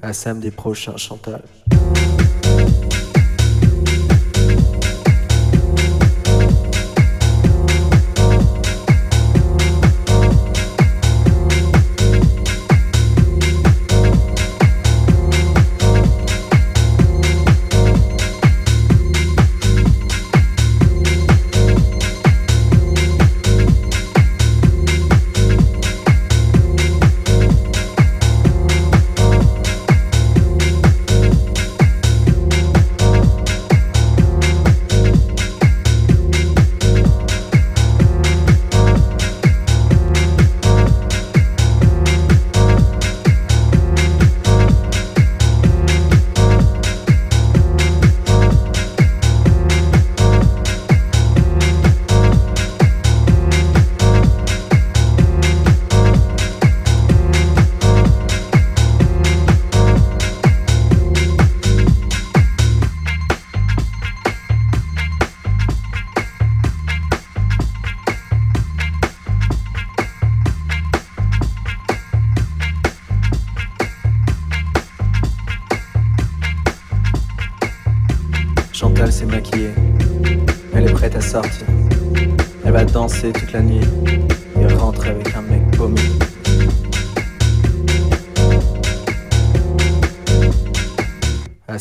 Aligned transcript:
À 0.00 0.12
samedi 0.12 0.50
prochain, 0.50 0.96
Chantal. 0.96 1.42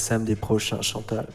Samedi 0.08 0.36
prochain, 0.36 0.82
Chantal. 0.82 1.26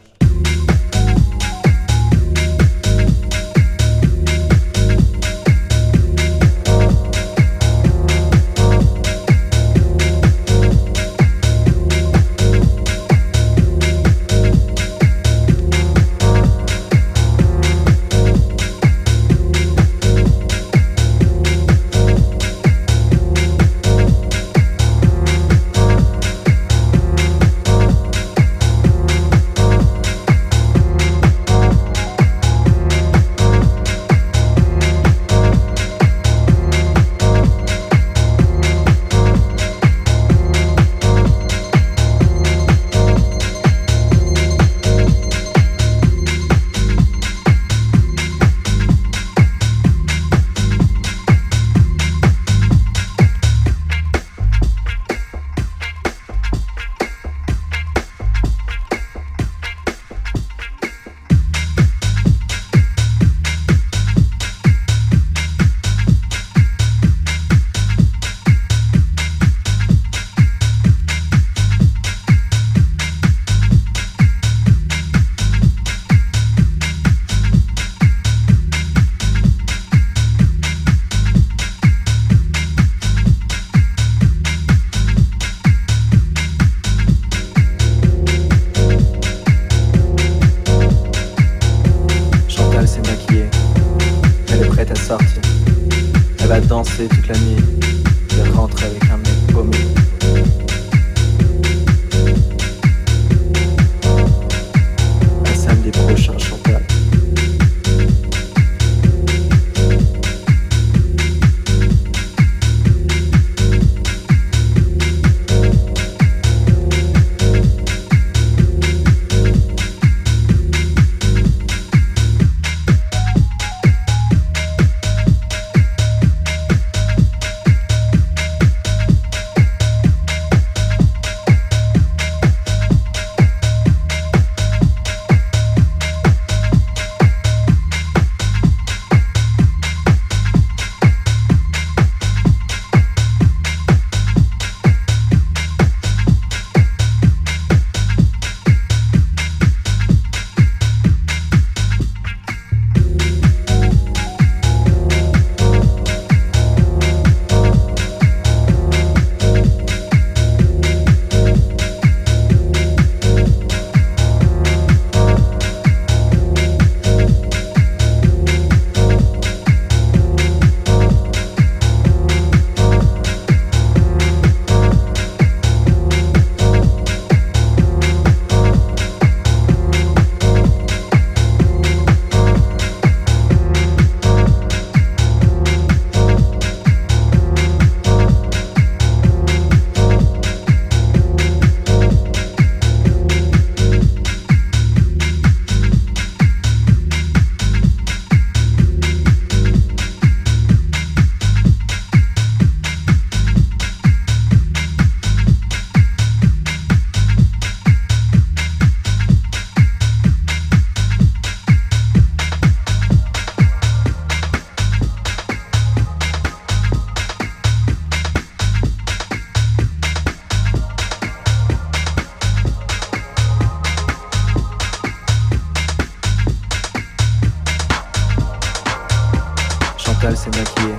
Chantal 230.22 230.36
s'est 230.36 230.50
maquillée. 230.56 230.94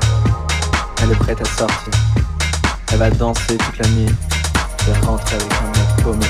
Elle 1.01 1.11
est 1.13 1.15
prête 1.15 1.39
à 1.39 1.45
sortir. 1.45 1.93
Elle 2.91 2.97
va 2.99 3.09
danser 3.09 3.57
toute 3.57 3.77
la 3.77 3.87
nuit 3.91 4.09
et 4.09 5.05
rentrer 5.05 5.35
avec 5.35 5.53
un 5.53 5.67
mec 5.79 6.03
paumé. 6.03 6.25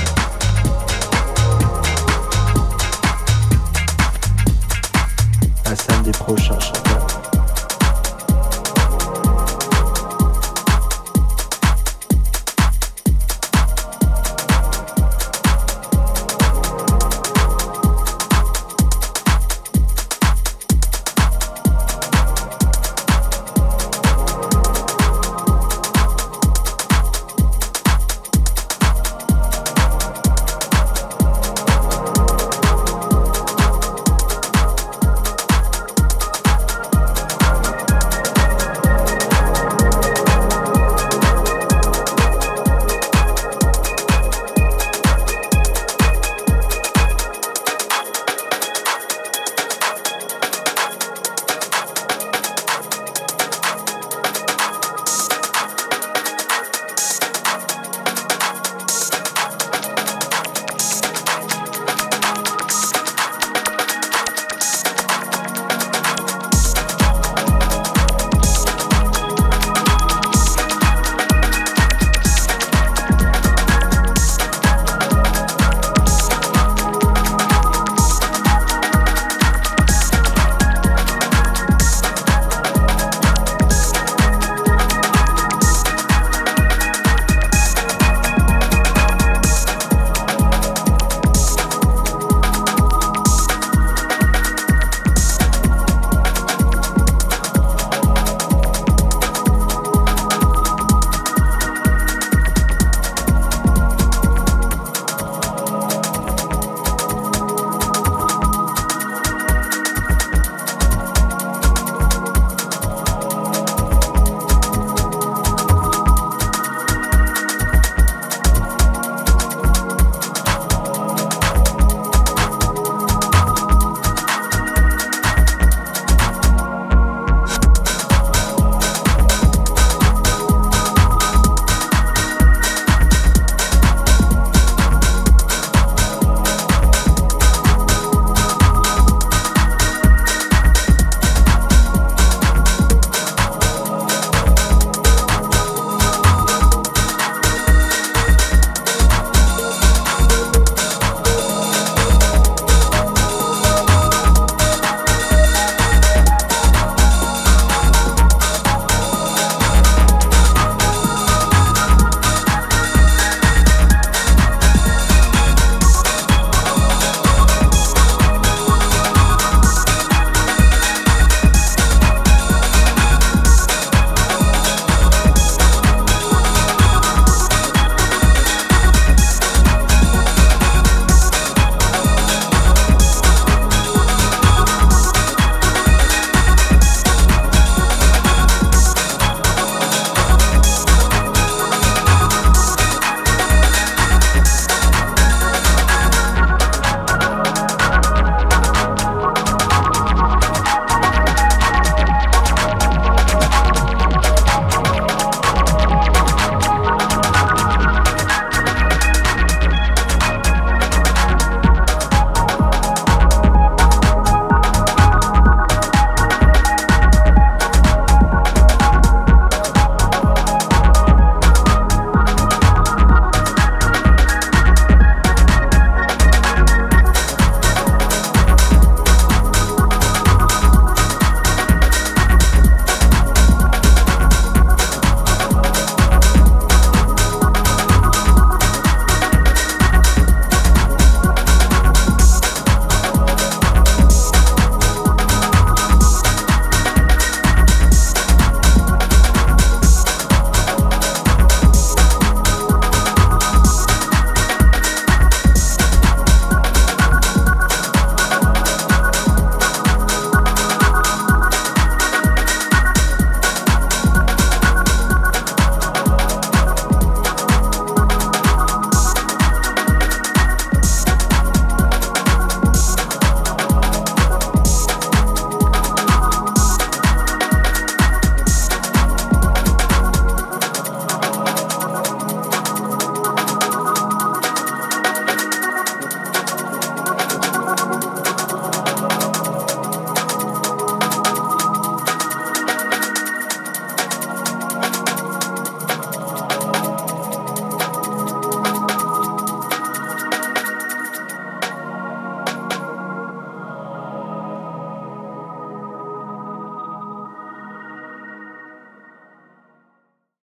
À 5.64 5.74
samedi 5.74 6.12
prochain, 6.12 6.60
Chantal. 6.60 7.03